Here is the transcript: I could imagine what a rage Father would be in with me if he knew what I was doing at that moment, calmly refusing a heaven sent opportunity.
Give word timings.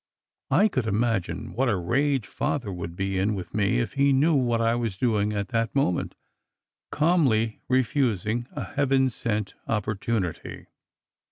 I 0.49 0.67
could 0.67 0.87
imagine 0.87 1.53
what 1.53 1.69
a 1.69 1.77
rage 1.77 2.25
Father 2.25 2.73
would 2.73 2.95
be 2.95 3.19
in 3.19 3.35
with 3.35 3.53
me 3.53 3.79
if 3.79 3.93
he 3.93 4.11
knew 4.13 4.33
what 4.33 4.59
I 4.59 4.73
was 4.73 4.97
doing 4.97 5.31
at 5.31 5.49
that 5.49 5.75
moment, 5.75 6.15
calmly 6.89 7.61
refusing 7.69 8.47
a 8.53 8.63
heaven 8.63 9.09
sent 9.09 9.53
opportunity. 9.67 10.65